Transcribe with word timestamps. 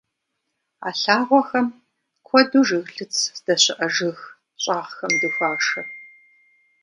А 0.87 0.89
лъагъуэхэм 0.99 1.67
куэду 2.27 2.65
жыглыц 2.67 3.15
здэщыӏэ 3.37 3.87
жыг 3.95 4.19
щӀагъхэм 4.61 5.13
дыхуашэ. 5.19 5.81